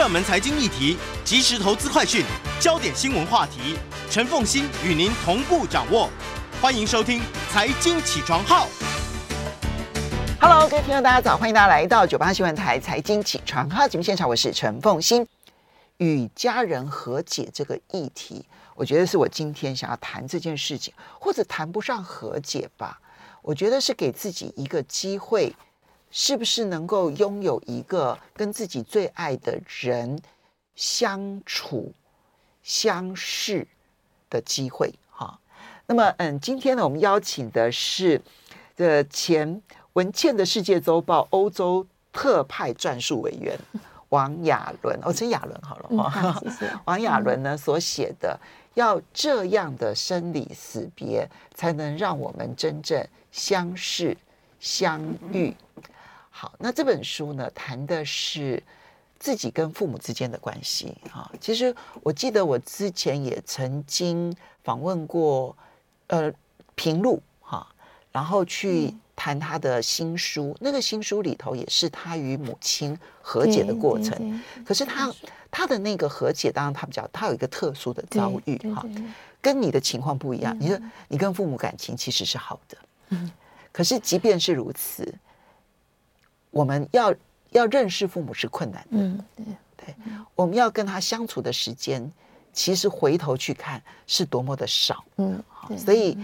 [0.00, 0.96] 热门财经议题、
[1.26, 2.24] 即时投资快讯、
[2.58, 3.76] 焦点新闻话题，
[4.08, 6.08] 陈凤欣与您同步掌握。
[6.58, 7.20] 欢迎收听
[7.52, 8.66] 《财经起床号》。
[10.40, 11.36] Hello，各位听众，大家早！
[11.36, 15.26] 欢迎大家来到九八新闻台《财经起床号》节目现场，我是陈凤欣。
[15.98, 18.46] 与家人和解这个议题，
[18.76, 22.98] 我觉得是我今天想要谈这件事情，或者谈不上和解吧。
[23.42, 25.54] 我觉得是给自己一个机会。
[26.10, 30.20] 是不是能够拥有一个跟自己最爱的人
[30.74, 31.92] 相处、
[32.62, 33.66] 相识
[34.28, 34.92] 的机会？
[35.10, 35.38] 哈，
[35.86, 38.20] 那么，嗯，今天呢，我们邀请的是
[38.76, 43.56] 的前文茜的世界周报欧洲特派撰述委员
[44.08, 46.42] 王亚伦，哦，称亚伦好了。
[46.86, 48.36] 王亚伦呢所写的
[48.74, 54.16] 《要这样的生离死别，才能让我们真正相识
[54.58, 55.00] 相
[55.32, 55.50] 遇》。
[56.32, 58.62] 好，那这本书呢，谈的是
[59.18, 61.30] 自己跟父母之间的关系啊。
[61.40, 65.54] 其实我记得我之前也曾经访问过，
[66.06, 66.32] 呃，
[66.76, 67.66] 平路哈，
[68.10, 74.40] 然后去谈他的新书，嗯、那个新书里头也是他与母亲和解的过程。
[74.64, 75.12] 可是他
[75.50, 78.86] 他的那个和解，当然他比较他有一个特殊的遭遇哈，
[79.42, 80.56] 跟你的情况不一样。
[80.56, 82.78] 嗯、你说你跟父母感情其实是好的，
[83.10, 83.30] 嗯，
[83.72, 85.12] 可是即便是如此。
[86.50, 87.14] 我们要
[87.50, 89.44] 要认识父母是困难的，嗯，对。
[89.82, 89.94] 对，
[90.34, 92.12] 我们要跟他相处的时间，
[92.52, 95.42] 其实回头去看是多么的少，嗯，
[95.78, 96.18] 所以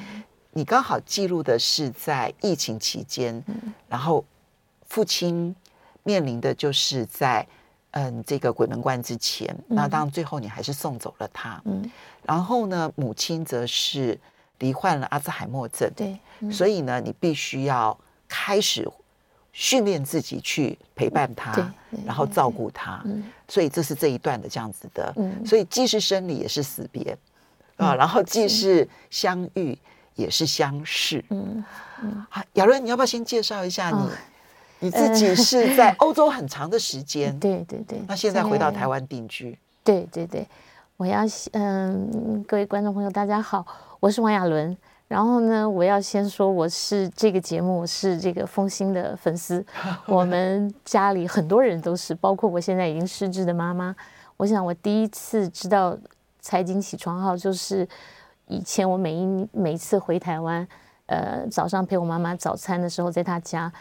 [0.52, 3.42] 你刚好记录的是在疫情期间，
[3.88, 4.22] 然后
[4.86, 5.56] 父亲
[6.02, 7.46] 面临的就是在
[7.92, 11.90] 嗯这个鬼门关之前，那当然最后你还是送走了他，嗯，
[12.24, 14.20] 然后呢，母亲则是
[14.58, 16.18] 罹患了阿兹海默症，对，
[16.52, 17.98] 所以呢，你必须要
[18.28, 18.86] 开始。
[19.58, 21.72] 训练自己去陪伴他，
[22.04, 23.02] 然后照顾他，
[23.48, 25.14] 所以这是这一段的这样子的。
[25.46, 27.16] 所以既是生离，也是死别
[27.78, 27.94] 啊。
[27.94, 29.74] 然后既是相遇，
[30.14, 31.24] 也是相识。
[31.30, 31.64] 嗯
[32.02, 32.26] 嗯。
[32.28, 34.10] 好，亚伦，你要不要先介绍一下你？
[34.78, 37.36] 你自己是在欧洲很长的时间。
[37.40, 38.02] 对对对。
[38.06, 39.58] 那现在回到台湾定居。
[39.82, 40.46] 对对对，
[40.98, 41.22] 我要
[41.52, 43.66] 嗯，各位观众朋友，大家好，
[44.00, 44.76] 我是王亚伦。
[45.08, 49.64] 然后呢，我要先说，我是这个节目我是这个风心的粉丝。
[50.06, 53.94] 我们家里很多人都是，包括我现在已经失智的妈妈。
[54.36, 55.96] 我想，我第一次知道
[56.40, 57.88] 财经起床号，就是
[58.48, 60.66] 以前我每一每一次回台湾，
[61.06, 63.72] 呃，早上陪我妈妈早餐的时候，在她家，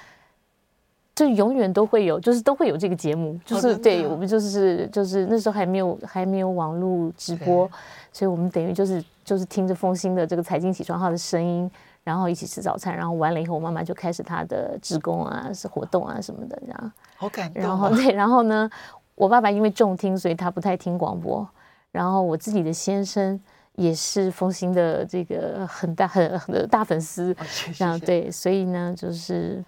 [1.15, 7.67] 就永远都会有，就是都会有这个节目，就是对我们就是就是那时候还没有还没有网络直播，
[8.11, 9.03] 所以我们等于就是。
[9.25, 11.67] 就是听着凤馨的这个财经起床号的声音，
[12.03, 16.91] 然后一起吃早餐，然后完了以后，我妈妈就开始她的职工啊、是活动啊什么的，这样。
[17.17, 17.59] 好感动。
[17.59, 18.69] 然后 对，然后呢，
[19.15, 21.43] 我爸爸因为重听，所以他不太听广播。
[21.91, 23.41] 然后我自己的先生
[23.77, 27.35] 也是凤馨的这个很大很很大粉丝，
[27.73, 29.65] 这样对，所以呢，就是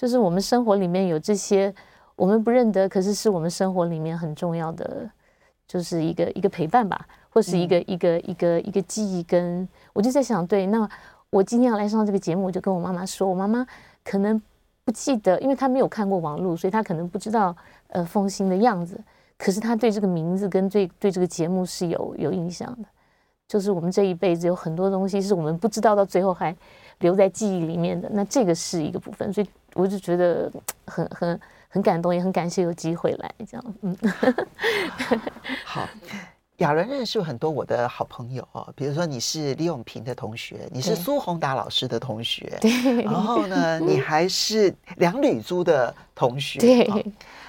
[0.00, 1.74] 就是我们生活里面有这些
[2.16, 5.10] 我们不认得，可是是我们生活里面很重要的，
[5.66, 7.06] 就是一个一个陪伴吧。
[7.32, 10.88] 或是一个、嗯、一个一个一个记忆，跟我就在想，对，那
[11.30, 13.64] 我今天要来上这个节目，我就跟我妈妈说，我妈妈
[14.02, 14.40] 可能
[14.84, 17.54] 不记得，因为她没有看过网络，所以她可能不知道
[17.90, 19.00] 呃风心的样子，
[19.38, 22.88] 可是她对这个名字跟对对这个节目是有有印象的，
[23.46, 26.52] 就是我们这一辈子有很多东西是我们不知道，到最后还
[27.00, 30.50] 留在记忆里面的，那这个是一个部分，所以我就觉得
[30.86, 33.96] 很很很感动，也很感谢有机会来这样，嗯，
[35.66, 35.86] 好。
[36.60, 47.06] 亚伦认识很多我的好朋友哦，比如说你是李永平的同学，你是苏宏达老师的同学，对，然后呢， 你还是梁吕珠的同学，对，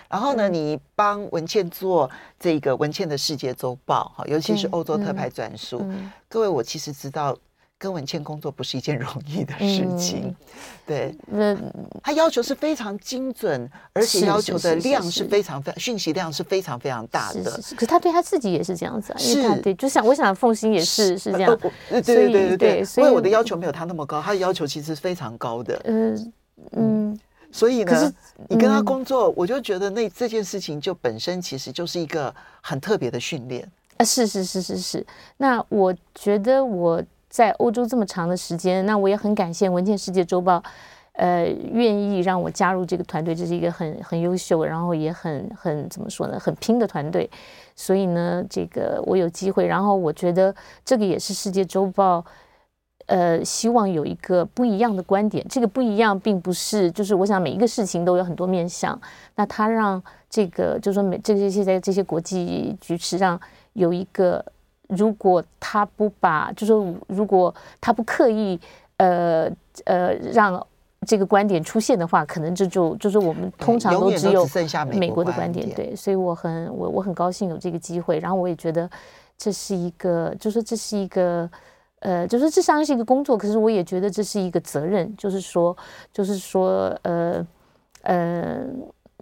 [0.07, 2.09] 然后呢，你帮文倩做
[2.39, 5.85] 这个文倩的世界周报哈，尤其是欧洲特派撰述，
[6.29, 7.37] 各位，我其实知道。
[7.81, 10.35] 跟文倩工作不是一件容易的事情，嗯、
[10.85, 11.57] 对，那
[12.03, 17.43] 他要求是非常精准，而且要求的量是非常非常讯息量是非常非常大的。
[17.43, 19.31] 是是是，可是他对他自己也是这样子啊，是。
[19.31, 21.57] 因为他对，就像我想凤欣也是是这样，
[21.89, 25.81] 对对对对对，所以我的要求没有他那么高，他的要求其实是非常高的。
[25.85, 26.33] 嗯
[26.73, 27.19] 嗯，
[27.51, 28.13] 所以呢，
[28.47, 32.31] 你跟他工作，我就觉得那这件事情就本身其实就是一个
[32.61, 33.67] 很特别的训练。
[33.97, 35.03] 啊，是是是是是。
[35.37, 40.57] 那我觉得我在欧洲这么长的时间，那我也很感谢《文茜世界周报》，
[41.13, 47.27] 呃，愿意让我加入这个团队，这是一个很很优秀，然后也很很怎么说呢，很拼的团队。
[47.75, 50.53] 所以呢，这个我有机会，然后我觉得
[50.85, 52.19] 这个也是《世界周报》。
[53.07, 55.45] 呃，希望有一个不一样的观点。
[55.49, 58.97] 这个不一样，并不是就是我想每一个事情都有很多面向。
[59.35, 63.37] 那他让这个，就是说每这些现在这些国际局势上
[63.73, 64.45] 有一个，
[64.91, 68.59] 如果他不把，就是说如果他不刻意，
[68.97, 69.49] 呃
[69.85, 70.65] 呃，让
[71.07, 74.47] 这个观点出现的话，可能这就就是我们通常都只有
[74.93, 75.69] 美国的观点。
[75.73, 78.89] 对，所以我很我我很高兴有这个机会，然后我也觉得
[79.37, 81.49] 这是一个，就是说这是一个。
[82.03, 85.77] 呃，就是这当然是一个工作，可是我也觉得这是一个责任，就是说，
[86.11, 87.45] 就是说，呃，
[88.01, 88.65] 呃，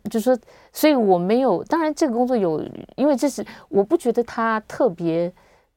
[0.09, 0.39] 就是说，
[0.71, 5.29] 所以我没有，当然这个工作有，因为这是我不觉得他特别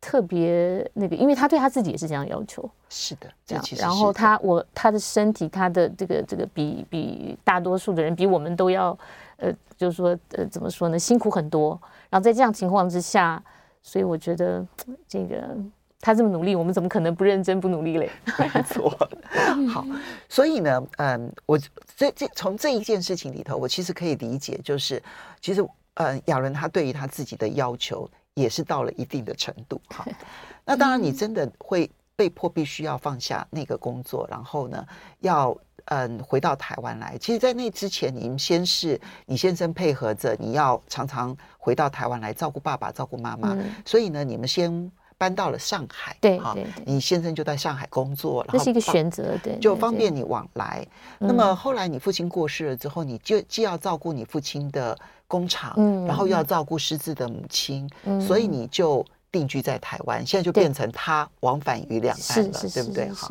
[0.03, 8.99] 特别那个，因为他对他自己也是这样要求，是的，这样，然后他我他的身体，他的这个这个比比大多数的人比我们都要，
[9.37, 13.43] 呃，就是说，呃，怎么说呢，辛苦很多，然后在这样情况之下，
[13.81, 14.67] 所以我觉得
[15.09, 15.57] 这个。
[16.05, 18.11] 他这么努力，我们怎么可能不认真不努力嘞？
[18.37, 18.91] 没错，
[19.73, 19.87] 好，
[20.29, 21.57] 所以呢，嗯，我
[21.97, 25.01] 这这从这一件事情里头，我其实可以理解，就是
[25.41, 25.65] 其实，
[25.95, 29.81] 嗯，亚伦他对于他自己的要求也是到了一定的程度。
[29.89, 30.07] 哈，
[30.65, 34.87] 那当然，你真的会被迫必须要放下那个工作，然后呢，
[35.21, 35.57] 要
[35.87, 37.17] 嗯回到台湾来。
[37.19, 44.91] 其实，在那之前，你们先是你先生配合着，你要常常回到台湾来照顾爸爸、照顾妈妈，嗯、所以呢，你们先。
[45.23, 50.85] 搬到了上海，对对，你先生就在上海工作，这是一个选择，对，就方便你往来。
[51.21, 54.99] 那么后来你父亲过世了之后，你就既要照顾你父亲的
[55.29, 55.73] 工厂，
[56.09, 57.89] 然后又要照顾失智的母亲，
[58.21, 59.07] 所以你就。
[59.33, 63.11] 定居在台湾，现在就变成他往返于两岸了，对不对？
[63.11, 63.29] 哈，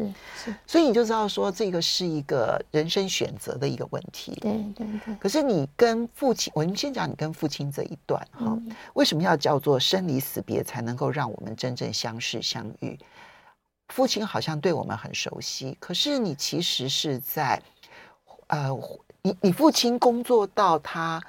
[0.65, 4.35] 所以你就知道说，这个是一个人生选择的一个问题。
[4.41, 5.15] 对对对。
[5.15, 12.97] 可是你跟父亲，我们先讲你跟父亲这一段哈，嗯、为什么要叫做生离死别才能够让我们真正相识相遇？
[13.89, 17.61] 父亲好像对我们很熟悉，可是你其实是在
[18.47, 18.69] 呃，
[19.21, 21.21] 你你父亲工作到他。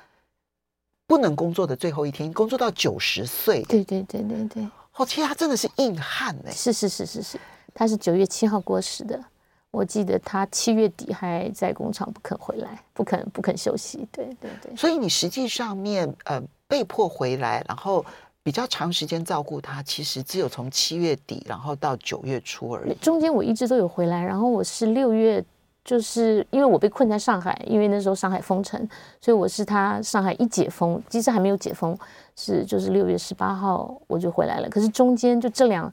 [1.06, 3.62] 不能工作的最后一天，工作到九十岁。
[3.64, 4.68] 对对对对对。
[4.96, 6.50] 哦，其实他真的是硬汉哎。
[6.50, 7.38] 是是是是是，
[7.74, 9.22] 他是九月七号过世的。
[9.70, 14.06] 我记得他七月底还在工厂不肯回来，不肯不肯休息。
[14.12, 14.76] 对对对。
[14.76, 18.04] 所以你实际上面呃被迫回来，然后
[18.42, 22.94] 比较长时间照顾他，其实只有从七月底然后到九月初而已。
[22.96, 25.44] 中间我一直都有回来，然后我是六月。
[25.84, 28.88] 就是因为我被困在上海，因为那时候上海封城，
[29.20, 31.96] 所以我是他上海一解封，其实还没有解封，
[32.36, 34.68] 是就是六月十八号我就回来了。
[34.68, 35.92] 可是中间就这两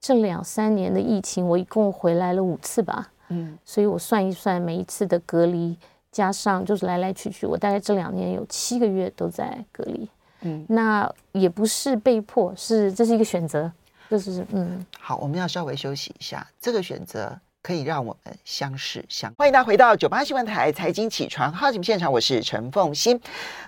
[0.00, 5.76] 这两三年的疫情，我一共回来了五次吧，嗯，所以我算一算，每一次的隔离
[6.10, 10.08] 加上就是来来去去，我大概这两年有七个月都在隔离，
[10.40, 13.70] 嗯，那也不是被迫，是这是一个选择，
[14.10, 17.38] 就是嗯，好，我们要稍微休息一下，这个选择。
[17.62, 23.20] 可以让我们相识相欢迎大家回到九八新闻台财经起床好节目现场，我是陈凤欣。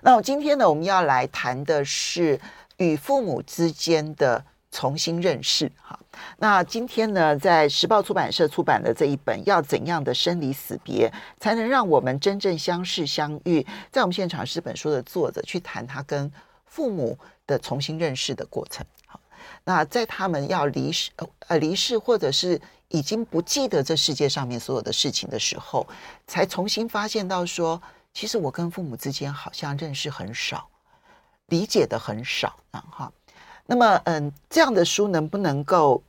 [0.03, 2.41] 那我今天呢，我们要来谈的是
[2.77, 5.71] 与父母之间的重新认识。
[5.83, 5.99] 哈，
[6.39, 16.31] 那今天呢，在时报出版社出版的这一本《要怎样的生离死别，才能让我们真正相识相遇》，在我们现场是本书的作者去谈他跟
[16.65, 18.87] 父母的重新认识的过程。
[19.07, 19.21] 好，
[19.65, 21.11] 那在他们要离世
[21.49, 22.59] 呃离世或者是。
[22.91, 25.87] 已经不记得这世界上面所有的事情的时候，
[26.27, 27.81] 才重新发现到说，
[28.13, 30.69] 其实我跟父母之间好像认识很少，
[31.47, 33.13] 理解的很少啊哈。
[33.65, 36.03] 那么，嗯，这样的书能不能够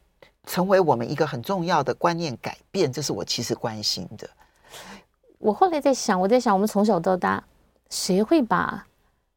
[0.48, 2.92] 成为我们一个很重要的观念改变？
[2.92, 4.28] 这是我其实关心的。
[5.38, 7.44] 我后来在想，我在想，我们从小到大，
[7.92, 8.88] 谁会把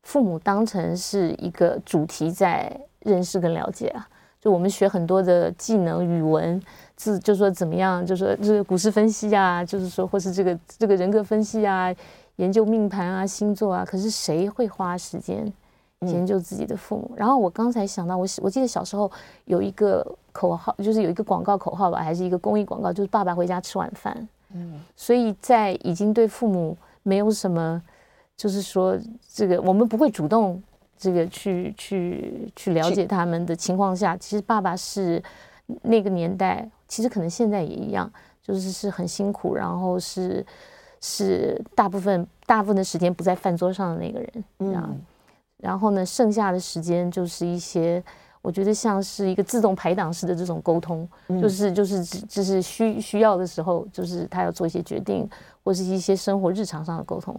[0.02, 4.08] 父母当成是一个主题在认识跟了解啊？
[4.40, 6.62] 就我们学很多的技能、语文。
[6.96, 8.04] 是，就是说怎么样？
[8.06, 11.92] 就是说这个股市分析啊，就是说，或是这个这个人格分析啊，
[12.36, 13.84] 研究命盘啊、星座啊。
[13.84, 15.52] 可是谁会花时间
[16.00, 17.10] 研究自己的父母？
[17.14, 19.10] 嗯、然后我刚才想到，我我记得小时候
[19.46, 24.28] 有一个口号，就是有一个广告口号吧，还是一个公益广告，就是“爸爸回家吃晚饭”。
[24.54, 27.82] 嗯，所以在已经对父母没有什么，
[28.36, 28.96] 就是说
[29.32, 30.62] 这个我们不会主动
[30.96, 35.20] 这个去去去了解他们的情况下，其实爸爸是
[35.82, 36.70] 那个年代。
[36.94, 38.08] 其实可能现在也一样，
[38.40, 40.46] 就是是很辛苦，然后是
[41.00, 45.00] 是大部分大部分的时间不在饭桌上的那个人，嗯，
[45.56, 48.00] 然后呢，剩下的时间就是一些。
[48.42, 55.28] 我觉得像是一个自动排档式的这种沟通，嗯、就是就是就是需需要的时候，就是他要做一些决定，
[55.64, 57.34] 或是一些生活日常上的沟通。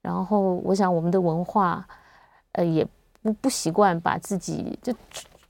[0.00, 1.86] 然后我想我们的文化，
[2.52, 2.82] 呃，也
[3.20, 4.90] 不不习惯把自己就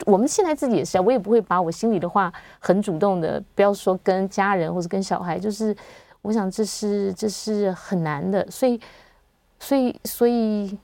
[0.06, 5.76] 我们现在自己也是啊，我也不会把我心里的话很主动的，不要说跟家人或者跟小孩，就是
[6.22, 8.80] 我想这是这是很难的，所以
[9.58, 10.78] 所以所以。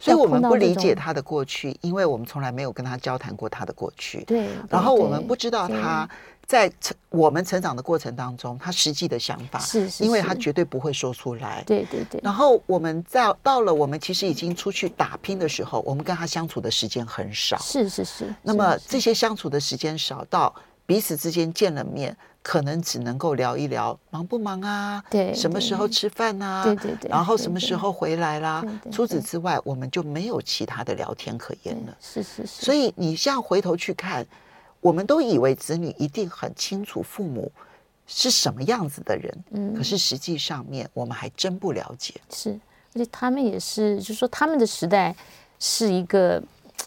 [0.00, 4.24] 所以我们不理解他的过去，因为我们从来没有跟他交谈过他的过去。
[4.24, 4.48] 对。
[4.68, 6.08] 然后我们不知道他
[6.46, 11.62] 在成我们成长的过程当中，他实际的想法，是是，因为他绝对不会说出来。
[11.66, 12.18] 对对对。
[12.24, 17.58] 然后我们在到了我们其实已经出去打拼的时候，我们跟他相处的时间很少。
[17.58, 18.34] 是是是。
[18.42, 20.54] 那么这些相处的时间少到
[20.86, 22.16] 彼此之间见了面。
[22.42, 25.04] 可能只能够聊一聊忙不忙啊？
[25.10, 26.64] 对，什么时候吃饭啊？
[26.64, 27.10] 对对对。
[27.10, 28.64] 然后什么时候回来啦？
[28.90, 31.96] 除此之外，我们就没有其他的聊天可言了。
[32.00, 32.64] 是是是。
[32.64, 34.26] 所以你现在回头去看，
[34.80, 37.52] 我们都以为子女一定很清楚父母
[38.06, 42.14] 是什么样子的人，嗯，可是实际上面我们还真不了解。
[42.30, 42.58] 是，
[42.94, 45.14] 而且他们也是，就是说他们的时代
[45.58, 46.42] 是一个。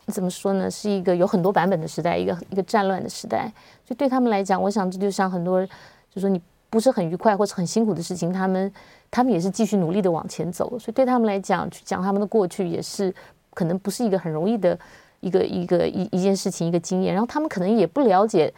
[0.07, 0.69] 怎么说呢？
[0.69, 3.49] 是一个有很多版本的时代，一个一个战乱的时代。
[3.93, 5.65] 对他们来讲，我想这就像很多，
[6.13, 8.71] 就说你不是很愉快或者很辛苦的事情，他们
[9.11, 10.77] 他们也是继续努力的往前走。
[10.79, 13.13] 所以对他们来讲，去讲他们的过去，也是
[13.53, 14.77] 可能不是一个很容易的
[15.19, 17.13] 一个一个一一件事情，一个经验。
[17.13, 18.53] 然后他们可能也不了解，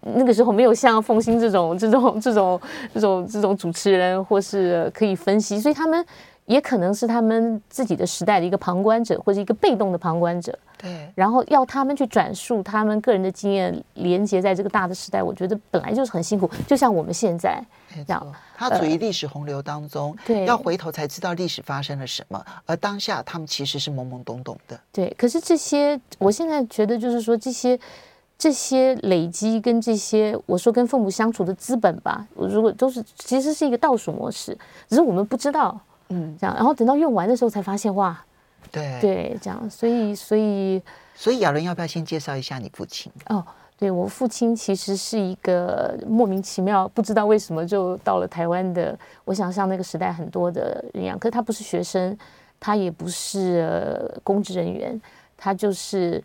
[0.00, 2.60] 那个时候没有像凤馨这种这种这种
[2.92, 6.04] 这种这种主持人，或是可以分析，所以他们。
[6.46, 10.56] 也可能是他们自己的时代的一个旁观者，或者一个被动的旁观者。
[10.78, 16.48] 对，然后要他们去转述他们个人的经验，连接在这个大的时代，我觉得本来就是很辛苦。
[16.66, 17.64] 就像我们现在
[18.06, 22.44] 这样，他处于历史洪流当中，呃、对，要回头才知道历史发生了什么。
[22.66, 24.78] 而当下他们其实是懵懵懂懂的。
[24.92, 27.80] 对，可是这些，我现在觉得就是说，这些
[28.36, 34.56] 这些累积跟这些，我说跟父母相处的资本吧，我如果都是其实是一个倒数模式，
[34.90, 35.80] 只是我们不知道。
[36.08, 38.24] 嗯，这样，然后等到用完的时候才发现，哇，
[38.70, 40.80] 对对，这样，所以所以
[41.14, 43.10] 所以亚伦要不要先介绍一下你父亲？
[43.28, 43.44] 哦，
[43.78, 48.96] 对，我父亲其实是一个莫名其妙，不知道为什么就到了台湾的。
[49.24, 52.16] 我想像那个时代很多的人一样，可是他不是学生，
[52.60, 55.00] 他也不是呃公职人员，
[55.36, 56.22] 他就是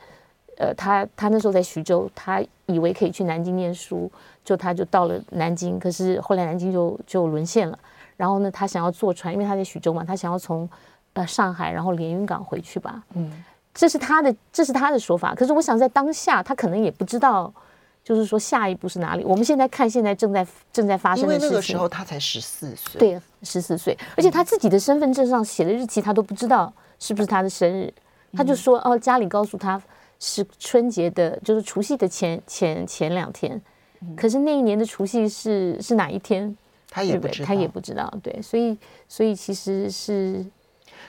[0.57, 4.09] 呃他他那时候在徐州，他以为可以去南京念书，
[4.45, 7.77] 就他就到了南京，可是后来南京就就沦陷了。
[8.21, 10.69] 然后呢，他想要坐船，因为他在徐州嘛，他想要从
[11.13, 13.01] 呃上海，然后连云港回去吧。
[13.15, 15.33] 嗯，这是他的，这是他的说法。
[15.33, 17.51] 可是我想在当下，他可能也不知道，
[18.03, 19.23] 就是说下一步是哪里。
[19.25, 21.47] 我们现在看，现在正在正在发生的事情。
[21.47, 27.91] 因为那个时候他才十四岁，对，十四岁，而且他自己的身份证上写的日期他都不知道是不是他的生日，
[28.33, 29.81] 他就说哦，家里告诉他
[30.19, 33.59] 是春节的，就是除夕的前前前两天，
[34.15, 36.55] 可是那一年的除夕是是哪一天？
[36.93, 40.45] 他也不知道，他也不知道，对，所以，所以其实是，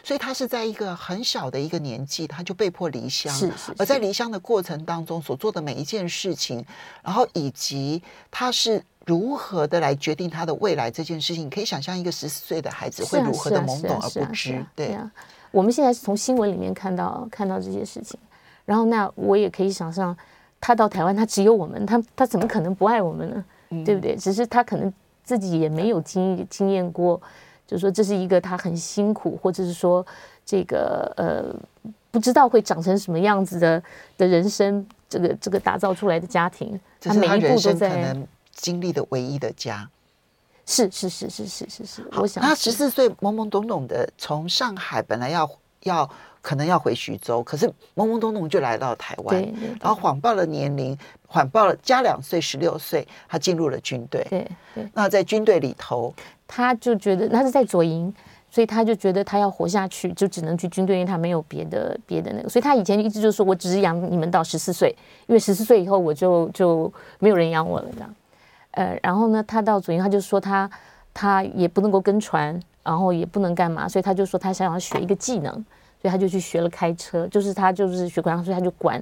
[0.05, 6.65] 所以他是在一个很小的一个年纪，他就被迫离乡，是是，是，而在离乡的过程当中所做的每一件事情，
[7.03, 15.11] 然后以及他是如何的来决定他的未来这件事情，你可以想象一个十四岁的孩子会如何的懵懂而不知，对啊。
[15.51, 18.17] 我们现在是从新闻里面看到看到这些事情，
[18.65, 20.17] 然后那我也可以想象，
[20.61, 23.45] 他到台湾，他只有我们，他他怎么可能不爱我们呢？
[23.71, 24.15] 嗯、对不对？
[24.15, 24.93] 只是他可能。
[25.25, 27.21] 自己也没有经经验过，
[27.67, 30.05] 就是说这是一个他很辛苦，或者是说
[30.45, 31.55] 这个呃
[32.11, 33.83] 不知道会长成什么样子的
[34.19, 39.89] 的人生，这个这个打造出来的家庭，他每一步都在可能经历的唯一的家，
[40.67, 42.11] 是是是是是是是。
[42.13, 45.49] 我想他十四岁懵懵懂懂的从上海本来要
[45.83, 46.09] 要。
[46.45, 49.41] 可能要回徐州，可是懵懵懂懂就来到台湾，
[49.81, 50.99] 然后谎报了年龄，
[51.29, 54.27] 谎报了加两岁，十六岁，他进入了军队。
[54.29, 56.13] 对对，那在军队里头，
[56.49, 58.13] 他就觉得他是在左营，
[58.51, 64.93] 所以他就觉得他要活下去，就只能去军队，因为他没有别的别的那个，所以他以前一直就说，我只是养你们到十四岁，
[65.29, 68.15] 因为十四岁以后我就就没有人养我了这样。
[68.73, 70.69] 呃，然后呢，他到左营，他就说他
[71.15, 75.65] 他也不能够跟船，然后也不能干嘛，所以他就说他想要学一个技能。
[76.01, 79.01] 所以他就去学了开车，就是他就是学管，所以他就管，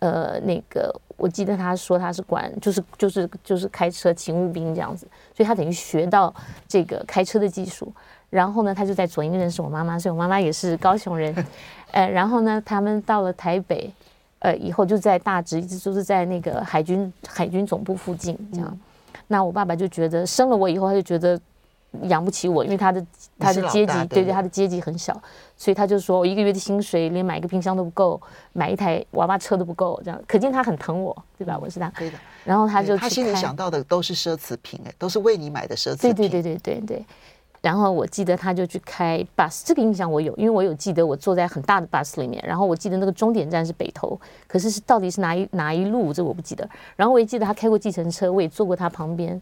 [0.00, 6.34] 呃，那个我记得他说他是管，就是就是就是开车勤务兵这样子，所以他等于学到
[6.66, 7.92] 这个开车的技术。
[8.30, 11.32] 然后呢，他就在左营认识我妈妈，所以我妈妈也是高雄人，
[11.92, 13.88] 呃，然后呢，他们到了台北，
[14.40, 18.78] 呃，以后就在大直，一直就是在那个海军海军总部附近这样。
[19.28, 21.40] 那我爸爸就觉得生了我以后，他就觉得
[22.02, 23.04] 养不起我，因为他的
[23.38, 25.12] 他的阶级对对，他的阶级很小，
[25.56, 28.20] 所以他就说我一个月的薪水连买一个冰箱都不够，
[28.52, 31.58] 买一台娃娃车都不够，这样可见他很疼我，对吧？
[31.60, 32.16] 我是他，对的。
[32.44, 36.14] 然后他就他心里想到的都是奢侈品，哎，都是为你买的奢侈品。
[36.14, 37.04] 对对对对对对。
[37.60, 46.66] 然后我记得他就去开 bus，这个印象我有，因为我有记得我坐在很大的 bus 里面，然后我记得那个终点站是北头，可是是到底是哪一哪一路，这我不记得。
[46.96, 49.38] 然后我也记得他开过计程车，我也坐过他旁边。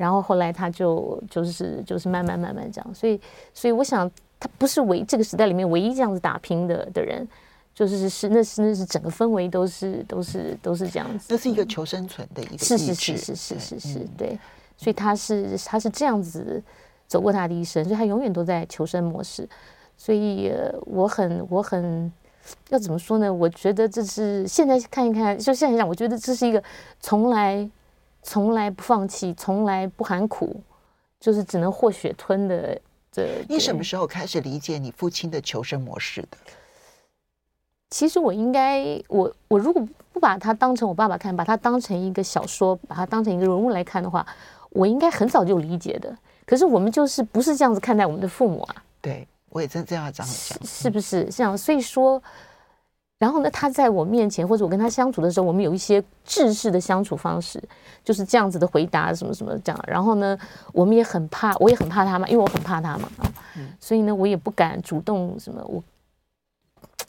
[0.00, 3.20] 然后后来他就就是就是慢慢慢慢这样，所以
[3.52, 7.28] 所以我想他不是唯这个时代里面唯一这样子打拼的的人，
[7.74, 11.26] 就是是那是那是整个氛围都是都是都是这样子。
[11.28, 14.38] 那是一个求生存的一个是是是是是是是对，
[14.78, 16.62] 所以他是他是这样子。
[17.10, 19.44] 走过他的一生，所以他永远都在求生模式。
[19.96, 22.12] 所以，呃、我很，我很，
[22.68, 23.34] 要怎么说呢？
[23.34, 26.62] 我觉得这是现在看一看，就现在讲，我觉得这是一个
[27.00, 27.68] 从来、
[28.22, 30.60] 从来不放弃、从来不喊苦，
[31.18, 32.80] 就是只能和血吞的。
[33.12, 36.36] 这你什么时候开始理解你父亲的求生模式的？
[37.90, 44.24] 其实我应该，我我如果不把他当成我爸爸看，把他当成一个小说，把他当成一个人物来看的话，
[44.70, 46.16] 我应该很早就理解的。
[46.46, 48.76] 可是我们就是不是这样子看待我们的父母啊？
[49.00, 51.58] 对，我也真这样讲，是是不是这样？
[51.58, 52.22] 所以说，
[53.20, 57.62] 然后呢，他在我面前或者我跟他相处的时候，我们有一些制式的相处方式，
[58.02, 59.84] 就是这样子的回答什么什么这样。
[59.86, 60.36] 然后呢，
[60.72, 63.30] 我们也很怕，我也很怕他嘛，因为我很怕他嘛啊，
[63.78, 65.84] 所以呢，我也不敢主动什么我。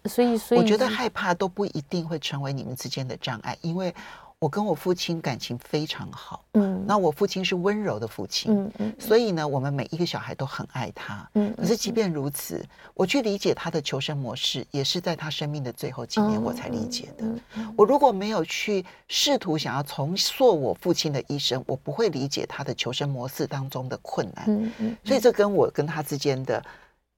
[0.06, 3.96] 所以，所以我觉得害怕都不一定会成为你们之间的障碍，因为。
[4.42, 11.56] 我跟我父亲感情非常好，嗯，那我父亲是温柔的父亲，嗯嗯，所以呢，我们每一个小孩都很爱他，嗯。
[11.56, 17.26] 可是即便如此，我去理解他的求生模式，也是在他生命的最后几年我才理解的。
[17.78, 24.98] 我如果没有去试图想要重塑我父亲的一生，我不会理解他的求生模式当中的困难，嗯嗯。
[25.06, 26.60] 所以这跟我跟他之间的，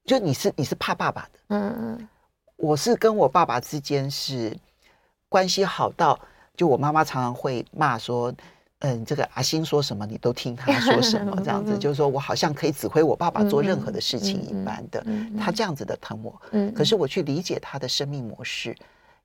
[0.04, 2.10] 就你是你是怕爸爸的，嗯嗯，
[2.58, 4.54] 我是跟我爸爸之间是
[5.30, 6.20] 关系好到。
[6.56, 8.32] 就我妈妈常常会骂说，
[8.80, 15.04] 嗯，这个阿星说什么你都听他说什么， 这样子就是说我好像可以指挥我爸爸做任何的事情一般的，
[15.40, 16.40] 他这样子的疼我。
[16.76, 18.76] 可是我去理解他的生命模式，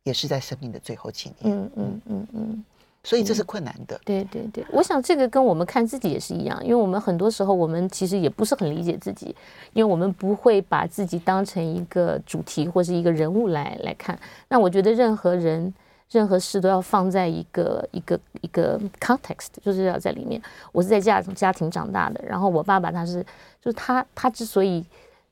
[0.04, 1.54] 也是在生命的最后几年。
[1.54, 2.64] 嗯嗯嗯嗯，
[3.04, 4.00] 所以这是困难的。
[4.06, 9.36] 对对对，我想这个跟我们看自己也是一样，因为我们很多时候我们其实也不是很理解自己，
[9.74, 14.18] 因为我们不会把自己当成一个主题或是一个人物来来看。
[14.48, 15.74] 那我觉得任何人。
[16.10, 20.40] 任何事都要放在一个一个一个 context，就是要在里面。
[20.72, 23.22] 我是在家家庭长大的，然后我爸爸他是，
[23.60, 24.84] 就是他他之所以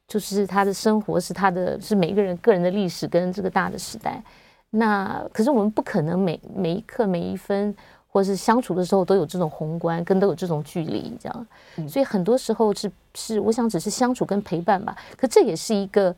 [0.07, 4.23] 就是他的生活是他的是每一个人个人的历史跟这个大的时代。
[4.71, 7.75] 那可是我们不可能每每一刻每一分，
[8.09, 11.47] 或是相处的时候都有这种宏观跟都有这种距离，这样。
[11.89, 14.95] 所以很多时候是是我想只是相处跟陪伴吧。
[15.17, 16.15] 可这也是一个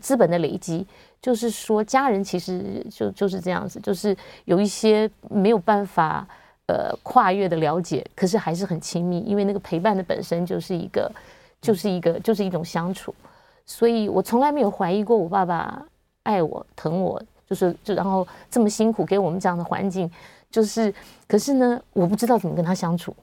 [0.00, 0.86] 资本的累积。
[1.20, 6.26] 就是说，家人其实就就是这样子，就是有一些没有办法
[6.66, 11.08] 呃跨越的了解，可是还是很亲密，因为那个陪伴的本身就是一个，
[11.60, 13.14] 就是一个，就是一种相处。
[13.64, 15.86] 所以我从来没有怀疑过我爸爸
[16.24, 20.10] 爱我、疼我，就是就然后这么辛苦给我们这样的环境，
[20.50, 20.92] 就是
[21.28, 23.14] 可是呢，我不知道怎么跟他相处。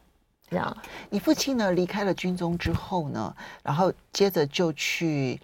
[0.49, 0.77] 这样，
[1.09, 5.37] 你父亲呢离开了军中之后呢，然后接着就去。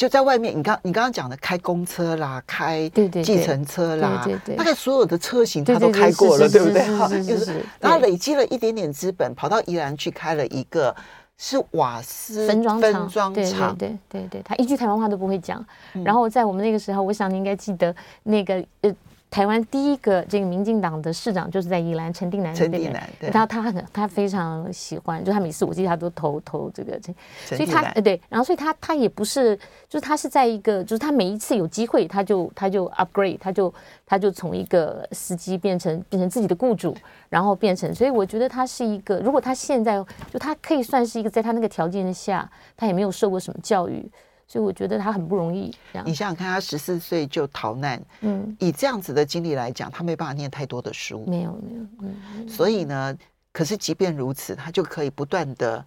[0.00, 2.88] 就在外面，你刚你刚刚讲的开公车啦，开
[3.22, 6.80] 计程车啦，对对对，大概所有的车型他都开过了，对不对？
[7.22, 10.96] 就是，然后累积了一点点资本，跑到宜兰去开了一个
[11.36, 15.62] 是瓦斯分装厂，对对对对对，他一句台湾话都不会讲。
[16.02, 18.90] 然后在我们那个时候，我想你应该记得那个呃。
[19.30, 26.98] 台湾第一个这个民进党的市长就是在宜兰陈定南，陈定南，然后他很他非常喜欢，就他每次我记得他都投投这个，
[27.46, 29.56] 所以他呃对，然后所以他他也不是，
[29.88, 33.72] 就是他是在一个，就是他每一次有机会，他就他就 upgrade，他就
[34.04, 36.96] 他就从一个司机变成变成自己的雇主，
[37.28, 44.10] 然后变成，所以我觉得他是一个，如果他现在就他可以算是一个，在他那个条件下，他也没有受过什么教育。
[44.50, 45.72] 所以我觉得他很不容易。
[46.04, 52.48] 你想想看，他十四岁就逃难，嗯，以这样子的经历来讲，他没办法念太多的书，没有没有，嗯。
[52.48, 53.16] 所以呢，
[53.52, 55.86] 可是即便如此，他就可以不断的，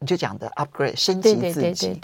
[0.00, 2.00] 你就讲的 upgrade 升级自己，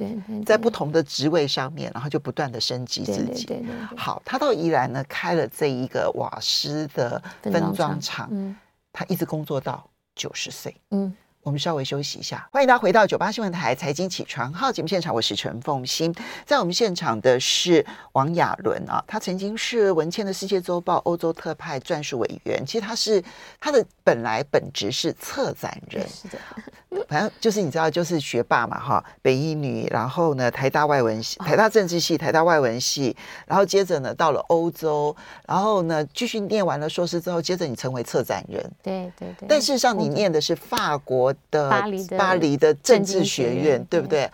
[0.47, 3.49] 在不同的职位上面，然后就不断的升级自己。
[3.97, 8.57] 好，他到宜兰呢，开了这一个瓦斯的分装厂，嗯，
[8.93, 11.13] 他一直工作到九十岁，嗯。
[11.43, 23.25] 我们稍微休息一下，欢迎大家回到九八新闻台财经起床号节目现场，我是陈凤欣，在我们现场的是王雅伦啊，他曾经是文茜的世界周报欧洲特派撰述委员，其实他是
[23.59, 26.39] 他的本来本职是策展人，是的，
[27.09, 35.17] 反正就是你知道，就是学霸嘛哈，北一女，然后呢台大外文系、台大政治系、台大外文系，然后接着呢到了欧洲，
[35.49, 41.30] 然后呢继续念完了硕士之后，接着你成为策展人，对对对，但事实上你念的是法国。
[41.51, 44.31] 的巴黎的巴黎的政治学院，对不对？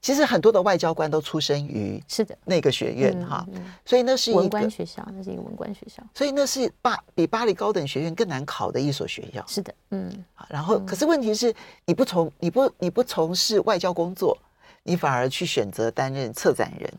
[0.00, 3.46] 其实很多的外交官都出生于是的那个学院哈，
[3.86, 9.42] 所以那是一个文官学校，那是一个文官学校，所以那是巴比巴黎高等学院更难考的一所学校。
[9.48, 10.12] 是的，嗯。
[10.50, 11.54] 然后，可是问题是，
[11.86, 14.36] 你不从你不你不从事外交工作，
[14.82, 16.92] 你反而去选择担任策展人。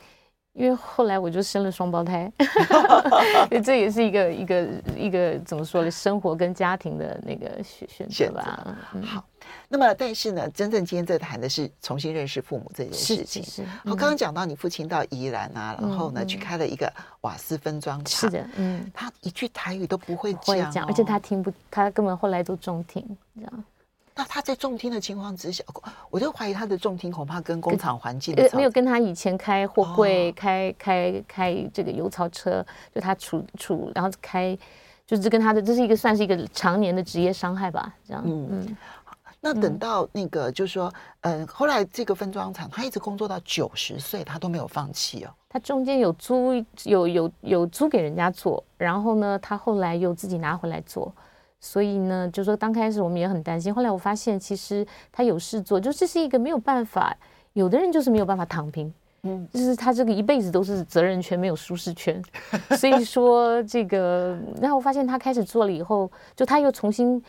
[0.55, 2.31] 因为后来我就生了双胞胎，
[3.61, 5.91] 这也是一个一个一个怎么说呢？
[5.91, 8.77] 生活跟家庭的那个选选择吧。
[8.93, 9.21] 嗯、好，
[9.67, 13.43] 那么但是呢，真正今天在谈的是重新认识父母这件事情。
[13.43, 13.67] 是，是，是。
[13.83, 16.89] 我刚刚讲到你父亲到宜兰啊，嗯、然后呢、嗯、去开了一个
[17.19, 18.21] 瓦斯分装厂。
[18.21, 18.89] 是的，嗯。
[18.93, 23.63] 他一句台语都不会讲、哦，会讲，而且他听不，他根本后来都中听，这样。
[24.15, 25.61] 那他在重听的情况之下，
[26.09, 34.57] 我就怀疑他的重听恐怕跟工厂环境呃没有跟他以前开货柜、哦、开开开这个油槽车，就他处处然后开，
[35.05, 38.23] 就是跟他的这是一个算是一个常年的职业伤害吧，这样。
[38.25, 38.77] 嗯嗯。
[39.41, 45.29] 那等到那个就是说，嗯、呃，后来这个分装厂他一直工作到九十岁，他都没有放弃哦。
[45.49, 46.53] 他中间有租
[46.85, 51.13] 有有有租给人家做，然后呢，他后来又自己拿回来做。
[51.65, 57.17] 所以呢，就说刚开始我们也很担心，后来我发现其实他有事做，就这是一个没有办法，
[57.53, 62.21] 有的人就是没有办法躺平，嗯，就是他这个一辈子都是责任圈，没有舒适圈。
[62.77, 67.19] 所以说这个，然后我发现他开始做了以后，就他又重新，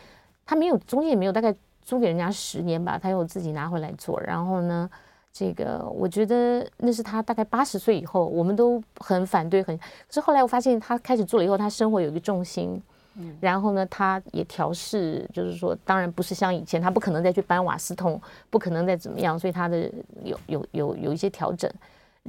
[0.45, 4.21] 他没有中间也没有大概租给人家十年吧，他又自己拿回来做。
[4.21, 4.87] 然后呢，
[5.33, 12.79] 这个我觉得那是他大概八十岁以后，我们都很反对，很，可是后来我发现他开始做了以后，他生活有一个重心。
[13.39, 19.91] 然后呢，他也调试，就是说，当然不是像以前，他不可能再去搬瓦斯桶，不可能再怎么样，所以他的
[20.23, 21.71] 有有有有一些调整，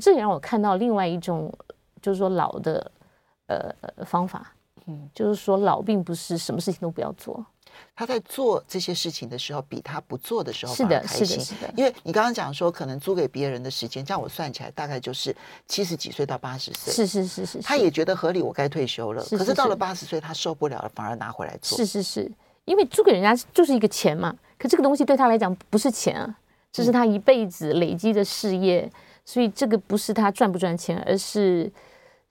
[0.00, 1.52] 这也让我看到另外一种，
[2.00, 2.90] 就是说老的
[3.46, 3.72] 呃
[4.04, 4.52] 方法，
[4.86, 7.44] 嗯，就是说老并不是什么事情都不要做。
[7.94, 11.72] 他在做这些事情的时候，比他不做的时候是的，是的，是的。
[11.76, 15.34] 因为你刚刚讲说，可能租给别人的时间，这样我算起来大概就是
[15.66, 16.92] 七十几岁到八十岁。
[16.92, 17.62] 是是是是。
[17.62, 19.24] 他也觉得合理，我该退休了。
[19.30, 21.76] 可是到了八十岁，他受不了了，反而拿回来做。
[21.76, 22.30] 是是是，
[22.64, 24.36] 因为租给人家就是一个钱嘛。
[24.58, 26.36] 可这个东西对他来讲不是钱啊，
[26.72, 28.90] 这是他一辈子累积的事业，
[29.24, 31.70] 所以这个不是他赚不赚钱，而是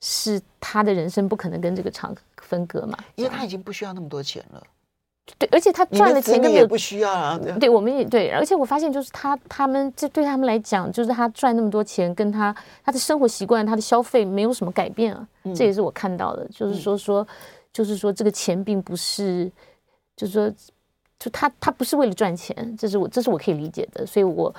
[0.00, 2.98] 是他的人生不可能跟这个厂分割嘛。
[3.14, 4.62] 因为他已经不需要那么多钱了。
[5.36, 7.38] 对，而且他赚的钱根本不需要啊。
[7.42, 15.28] 对，对，我们也对，而且我发现就是他他们这对他们来讲，就是他赚那么多钱，跟他他的生活习惯、他的消费没有什么改变啊。
[15.44, 17.26] 嗯、这也是我看到的，就是说说，
[17.72, 19.50] 就是说这个钱并不是，
[20.16, 20.50] 就是说，
[21.18, 24.06] 就他他不是为了赚钱，这是我这是我可以理解的。
[24.06, 24.52] 所以我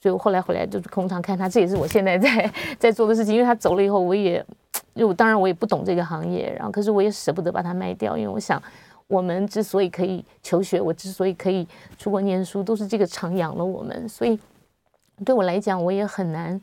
[0.00, 3.34] 所以我后来回来就是空场看他，这也是我现在在在做的事情。
[3.34, 4.44] 因为他走了以后，我也
[4.94, 8.60] 就当然我也不懂这个行业，然后可是我也舍不得把它卖掉，因为我想。
[9.08, 11.66] 我们之所以可以求学，我之所以可以
[11.96, 14.08] 出国念书，都是这个厂养了我们。
[14.08, 14.36] 所以
[15.24, 16.60] 对我来讲，我也很难，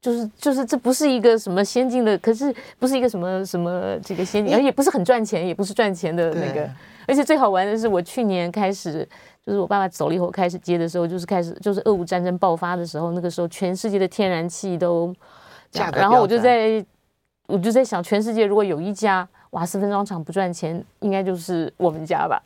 [0.00, 6.68] 就是就是这不是一个什么先进的，可是不是一个什么什么这个先进，而也不是很赚钱，也不是赚钱的那个。
[7.06, 9.08] 而且最好玩的是，我去年开始，
[9.46, 15.14] 就是我爸爸走了以后开始接的时候，就是开始就是俄乌战争爆发的时候，那个时候全世界的天然气都
[15.72, 16.84] 然后我就在
[17.46, 19.28] 我就在想，全世界如果有一家。
[19.50, 22.42] 瓦斯分装厂不赚钱，应该就是我们家吧。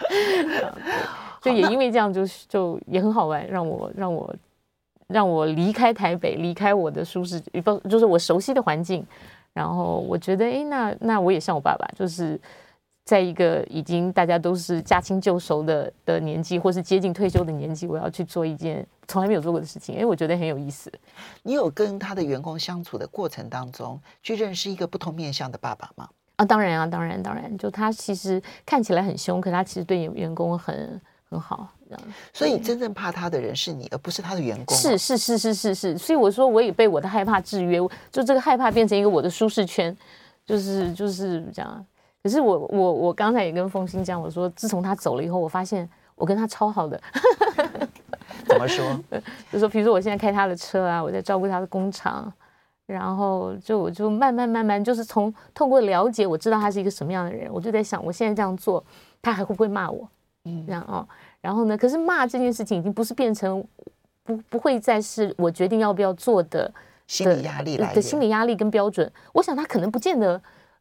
[1.42, 4.34] 所以也因为这样就，就就也很好玩，让我让我
[5.08, 9.06] 让我离开台北，离开我的舒适，不就是我熟悉的环境。
[9.52, 12.40] 然后我觉得，哎，那那我也像我爸爸，就是。
[13.08, 20.92] 在一个已经大家都是驾轻就熟的的年纪，或是接近退休的年纪，我要去做一件从来没有做过的事情，因为我觉得很有意思。
[21.42, 26.06] 你有跟他的员工相处的过程当中，去认识一个不同面向的爸爸吗？
[26.36, 32.04] 啊，当然啊，当然，当然，就他其实看起来很凶，可他其实对员工很很好，这样。
[32.34, 34.76] 所以真正怕他的人是你，而不是他的员工。
[34.76, 37.78] 是是是是是是，所以我说我也被我的害怕制约，
[38.12, 39.96] 就这个害怕变成一个我的舒适圈，
[40.44, 41.86] 就是就是这样。
[42.28, 47.00] 可是我我我刚才也跟凤欣讲，我说自从他走了以后，我发现我跟他超好的。
[48.44, 48.84] 怎么说？
[49.50, 52.30] 就说比如说我现在开他的车啊，我在照顾他的工厂，
[52.84, 58.84] 然后就我就慢慢慢慢就是从通过了解，我知道他是一个什么样的人，我就在想，我现在这样做，
[59.22, 60.06] 他还会不会骂我？
[60.44, 61.08] 嗯，然后哦。
[61.40, 63.66] 然后呢，可是骂这件事情已经不是变成
[64.22, 66.70] 不不会再是我决定要不要做的
[67.06, 69.10] 心理压力来的心理压力跟标准。
[69.32, 70.38] 我想他可能不见得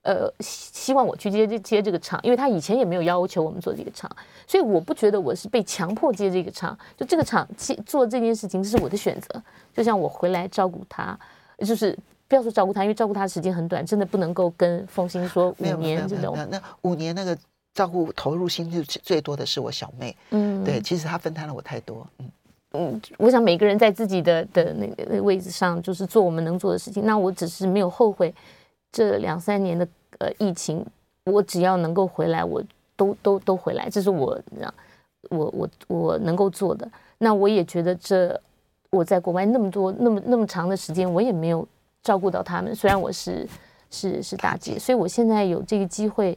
[0.07, 4.09] 呃希望我去接这接这个场，因为他以前也没有要求我们做这个场，
[4.47, 6.75] 所以我不觉得我是被强迫接这个场。
[6.95, 9.43] 就这个场接做这件事情是我的选择。
[9.75, 11.19] 就像我回来照顾他，
[11.59, 11.95] 就是
[12.27, 16.33] 不要说照顾他，因为照顾他的时间很短，真的不能够跟凤馨说五年这种。
[16.35, 17.37] 那那五年那个。
[17.73, 22.31] 照顾投入心力最多的是我小妹，嗯，对，其实她分摊了我太多，嗯
[22.71, 27.05] 嗯，我想每个人在自己的的那个位置上，就是做我们能做的事情。
[27.05, 28.33] 那我只是没有后悔
[28.97, 30.83] 这两三年的呃疫情，
[31.25, 32.63] 我只要能够回来，我
[32.95, 34.73] 都都都回来，这是我让
[35.29, 36.89] 我我我能够做的。
[37.19, 38.41] 那我也觉得这
[38.89, 41.67] 我在国外那么多那么那么长的时间，我也没有
[42.01, 42.73] 照顾到他们。
[42.73, 43.47] 虽然我是
[43.91, 46.35] 是是大姐，所以我现在有这个机会。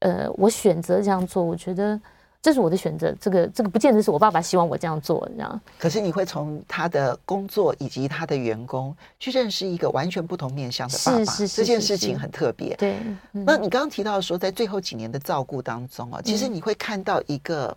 [0.00, 1.98] 呃，我选择这样做，我觉得
[2.46, 3.12] 这是我的选择。
[3.20, 5.60] 这个这个不见得是我爸爸希望我这样做，这样。
[5.80, 12.76] 可是你会从他的工作以及他的员工去认识一个完全不同面向的爸爸，是是是是是，这件事情很特别。
[12.76, 12.98] 对，
[13.32, 17.76] 嗯、那你刚刚提到说，在最后几年的照顾当中啊，其实你会看到一个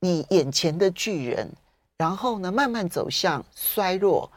[0.00, 1.46] 你眼前的巨人，
[1.98, 4.32] 然后呢慢慢走向衰弱，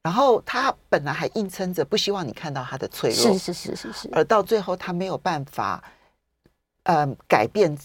[0.00, 5.82] 然后他本来还硬撑着，不希望你看到他的脆弱，是是是是是，而到最后他没有办法。
[6.84, 7.76] 呃，改变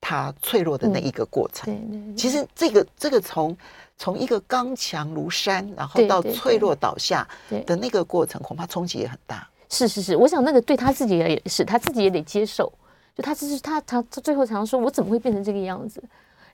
[0.00, 1.72] 他脆弱的那一个过程。
[1.72, 3.56] 嗯、对对对，其实这个这个从
[3.98, 7.28] 从一个刚强如山，然后到脆弱倒下
[7.66, 9.46] 的那个过程，恐怕冲击也很大。
[9.68, 12.72] 是是是，我想那个对他自己也是，他自己也得接受。
[13.14, 16.02] 就他只是他他他最后常常说，我怎么会变成这个样子？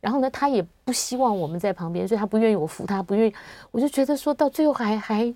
[0.01, 3.35] 然后呢，他也不希望我们在旁边，所以他不愿意我扶他，不愿意。
[3.71, 5.35] 我就觉得说到最后还还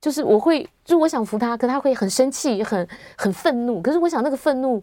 [0.00, 3.82] 就是我会，就是我想扶他，可他会很生气，很很愤怒。
[3.82, 4.82] 可是我想那个愤怒。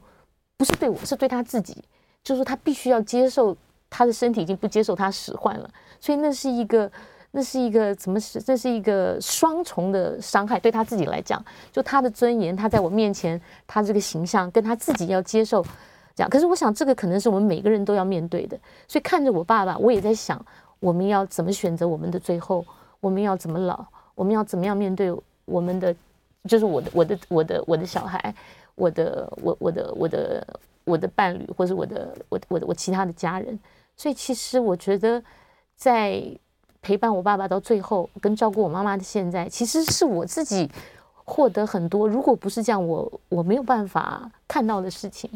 [0.58, 1.76] 不是对我，是对他自己，
[2.24, 3.56] 就是他必须要接受
[3.90, 6.90] 他的身体已经不接受他使唤了，所以那是一个，
[7.32, 8.42] 那是一个怎么是？
[8.42, 15.64] 这是一个双重的伤害，对他自己来讲，就他的尊严，他在我面前，他这个形象跟他自己要接受
[16.16, 16.30] 这样。
[16.30, 18.58] 可是我想，这个可能是我们每个人都要面对的。
[18.88, 20.44] 所以看着我爸爸，我也在想，
[20.80, 22.66] 我们要怎么选择我们的最后？
[23.00, 23.84] 我们要怎么老？
[24.14, 25.12] 我们要怎么样面对
[25.46, 25.96] 我们的？
[26.48, 28.34] 就是我的，我的，我的，我的小孩。
[28.76, 30.48] 我的我我的我的
[30.84, 33.58] 我的伴侣，或是我的我我的我其他的家人，
[33.96, 35.22] 所以其实我觉得，
[35.76, 36.22] 在
[36.82, 40.70] 陪伴我爸爸到最后，跟照顾我妈妈的现在，其实是我自己
[41.24, 42.08] 获得很多。
[42.08, 45.30] 如果不是这样，我我没有办法看到的事情。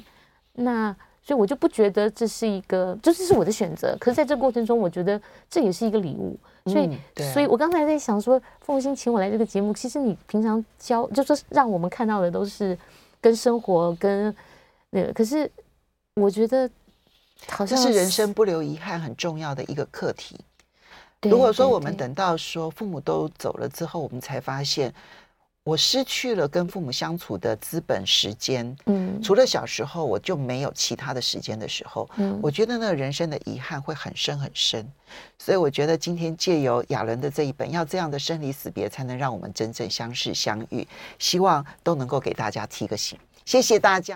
[0.53, 3.95] 那所以我就不觉得这是一个，就是是我的选择。
[3.99, 6.37] 可是在这个过程中，我觉得这也是一个礼物。
[6.65, 12.77] 所以，嗯、所以我刚才在想说，凤馨请我来这个节目，其实你平常教，就说让我们看到的都是。
[13.21, 14.31] 跟生活跟
[14.95, 15.51] 那个，可是
[16.13, 16.69] 我觉得
[17.49, 20.39] 好像是，这是人生不留遗憾很重要的一个课题。
[21.23, 24.93] 如果说我们等到说父母都走了之后，我们才发现。
[25.65, 34.87] 我失去了跟父母相处的资本时间，嗯，除了小时候我就没有其他的时间的时候，嗯，我觉得那个人生的遗憾会很深很深，
[35.39, 44.13] 所以我觉得今天借由亚伦的这一本，要这样的生离死别才能让我们真正相识相遇，希望都能够给大家提个醒，谢谢大家。